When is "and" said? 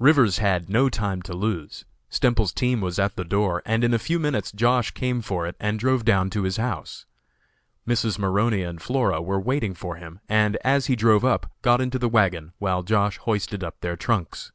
3.64-3.84, 5.60-5.78, 8.64-8.82, 10.28-10.56